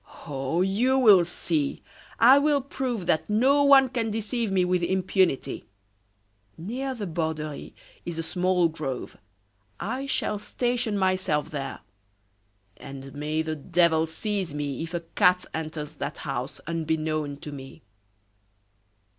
[0.25, 0.63] "Oh!
[0.63, 1.83] you will see.
[2.19, 5.65] I will prove that no one can deceive me with impunity.
[6.57, 9.15] Near the Borderie is a small grove.
[9.79, 11.81] I shall station myself there;
[12.77, 17.83] and may the devil seize me if a cat enters that house unbeknown to me."